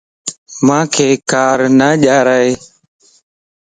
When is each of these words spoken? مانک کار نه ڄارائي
مانک 0.65 0.95
کار 1.31 1.59
نه 1.79 1.89
ڄارائي 2.01 2.51